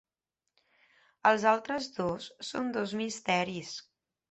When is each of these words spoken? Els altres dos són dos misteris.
Els 1.33 1.45
altres 1.51 1.91
dos 1.99 2.31
són 2.51 2.75
dos 2.81 2.97
misteris. 3.03 3.79